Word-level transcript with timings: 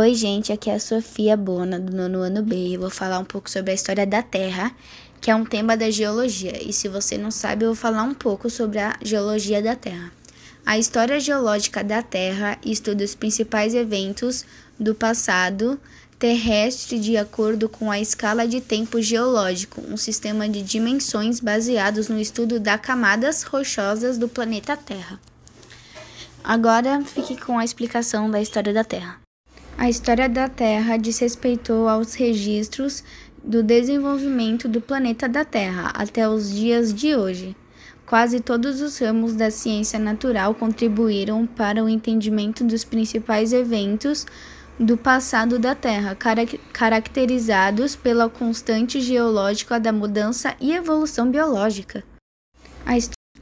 Oi, 0.00 0.14
gente, 0.14 0.50
aqui 0.50 0.70
é 0.70 0.76
a 0.76 0.80
Sofia 0.80 1.36
Bona, 1.36 1.78
do 1.78 1.94
nono 1.94 2.20
ano 2.20 2.42
B. 2.42 2.74
Eu 2.74 2.80
vou 2.80 2.88
falar 2.88 3.18
um 3.18 3.24
pouco 3.24 3.50
sobre 3.50 3.72
a 3.72 3.74
história 3.74 4.06
da 4.06 4.22
Terra, 4.22 4.74
que 5.20 5.30
é 5.30 5.34
um 5.34 5.44
tema 5.44 5.76
da 5.76 5.90
geologia. 5.90 6.56
E 6.66 6.72
se 6.72 6.88
você 6.88 7.18
não 7.18 7.30
sabe, 7.30 7.66
eu 7.66 7.68
vou 7.68 7.76
falar 7.76 8.04
um 8.04 8.14
pouco 8.14 8.48
sobre 8.48 8.78
a 8.78 8.96
geologia 9.02 9.60
da 9.60 9.76
Terra. 9.76 10.10
A 10.64 10.78
história 10.78 11.20
geológica 11.20 11.84
da 11.84 12.02
Terra 12.02 12.56
estuda 12.64 13.04
os 13.04 13.14
principais 13.14 13.74
eventos 13.74 14.46
do 14.78 14.94
passado 14.94 15.78
terrestre 16.18 16.98
de 16.98 17.18
acordo 17.18 17.68
com 17.68 17.90
a 17.90 18.00
escala 18.00 18.48
de 18.48 18.62
tempo 18.62 19.02
geológico, 19.02 19.82
um 19.86 19.98
sistema 19.98 20.48
de 20.48 20.62
dimensões 20.62 21.40
baseados 21.40 22.08
no 22.08 22.18
estudo 22.18 22.58
das 22.58 22.80
camadas 22.80 23.42
rochosas 23.42 24.16
do 24.16 24.30
planeta 24.30 24.78
Terra. 24.78 25.20
Agora 26.42 27.04
fique 27.04 27.36
com 27.36 27.58
a 27.58 27.64
explicação 27.66 28.30
da 28.30 28.40
história 28.40 28.72
da 28.72 28.82
Terra. 28.82 29.20
A 29.78 29.88
história 29.88 30.28
da 30.28 30.48
Terra 30.48 30.96
diz 30.96 31.18
respeito 31.18 31.72
aos 31.88 32.14
registros 32.14 33.02
do 33.42 33.62
desenvolvimento 33.62 34.68
do 34.68 34.80
planeta 34.80 35.28
da 35.28 35.44
Terra 35.44 35.90
até 35.94 36.28
os 36.28 36.54
dias 36.54 36.92
de 36.92 37.16
hoje. 37.16 37.56
Quase 38.04 38.40
todos 38.40 38.80
os 38.80 38.98
ramos 38.98 39.34
da 39.34 39.50
ciência 39.50 39.98
natural 39.98 40.54
contribuíram 40.54 41.46
para 41.46 41.82
o 41.82 41.88
entendimento 41.88 42.64
dos 42.64 42.84
principais 42.84 43.52
eventos 43.52 44.26
do 44.78 44.96
passado 44.96 45.58
da 45.58 45.74
Terra, 45.74 46.16
caracterizados 46.72 47.94
pela 47.94 48.28
constante 48.28 49.00
geológica 49.00 49.78
da 49.78 49.92
mudança 49.92 50.56
e 50.60 50.72
evolução 50.72 51.30
biológica. 51.30 52.02
A 52.84 52.98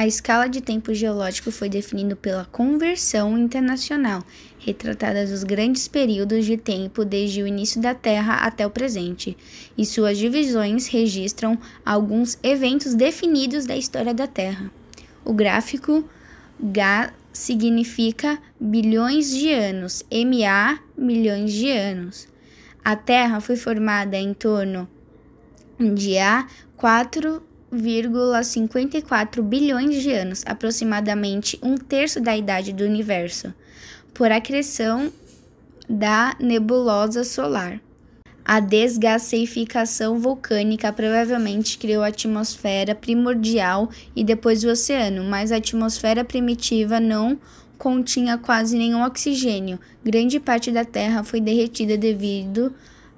a 0.00 0.06
escala 0.06 0.48
de 0.48 0.62
tempo 0.62 0.94
geológico 0.94 1.52
foi 1.52 1.68
definida 1.68 2.16
pela 2.16 2.46
Conversão 2.46 3.36
Internacional, 3.36 4.24
retratada 4.58 5.26
dos 5.26 5.44
grandes 5.44 5.86
períodos 5.88 6.46
de 6.46 6.56
tempo 6.56 7.04
desde 7.04 7.42
o 7.42 7.46
início 7.46 7.82
da 7.82 7.94
Terra 7.94 8.36
até 8.36 8.66
o 8.66 8.70
presente, 8.70 9.36
e 9.76 9.84
suas 9.84 10.16
divisões 10.16 10.86
registram 10.86 11.58
alguns 11.84 12.38
eventos 12.42 12.94
definidos 12.94 13.66
da 13.66 13.76
história 13.76 14.14
da 14.14 14.26
Terra. 14.26 14.70
O 15.22 15.34
gráfico 15.34 16.02
G 16.58 17.12
significa 17.30 18.38
bilhões 18.58 19.28
de 19.28 19.52
anos, 19.52 20.02
MA 20.10 20.78
milhões 20.96 21.52
de 21.52 21.70
anos. 21.70 22.26
A 22.82 22.96
Terra 22.96 23.38
foi 23.38 23.56
formada 23.56 24.16
em 24.16 24.32
torno 24.32 24.88
de 25.78 26.16
A 26.16 26.46
4 26.78 27.49
1,54 27.72 29.42
bilhões 29.42 30.02
de 30.02 30.12
anos, 30.12 30.42
aproximadamente 30.46 31.58
um 31.62 31.76
terço 31.76 32.20
da 32.20 32.36
idade 32.36 32.72
do 32.72 32.84
universo, 32.84 33.54
por 34.12 34.32
acreção 34.32 35.12
da 35.88 36.36
nebulosa 36.40 37.24
solar. 37.24 37.80
A 38.44 38.58
desgasificação 38.58 40.18
vulcânica 40.18 40.92
provavelmente 40.92 41.78
criou 41.78 42.02
a 42.02 42.08
atmosfera 42.08 42.94
primordial 42.94 43.90
e 44.16 44.24
depois 44.24 44.64
o 44.64 44.70
oceano, 44.70 45.22
mas 45.24 45.52
a 45.52 45.56
atmosfera 45.56 46.24
primitiva 46.24 46.98
não 46.98 47.38
continha 47.78 48.36
quase 48.36 48.76
nenhum 48.76 49.04
oxigênio. 49.04 49.78
Grande 50.04 50.40
parte 50.40 50.72
da 50.72 50.84
Terra 50.84 51.22
foi 51.22 51.40
derretida 51.40 51.96
devido 51.96 52.74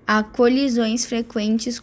a 0.07 0.23
colisões 0.23 1.07
frequentes 1.07 1.79